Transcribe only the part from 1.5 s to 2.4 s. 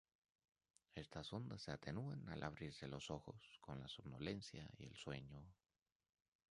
se atenúan